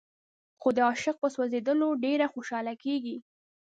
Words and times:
خو 0.59 0.69
د 0.75 0.77
عاشق 0.87 1.15
په 1.21 1.27
سوځېدلو 1.35 1.89
ډېره 2.03 2.25
خوشاله 2.33 2.73
کېږي. 2.83 3.17